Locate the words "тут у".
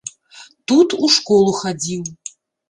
0.71-1.09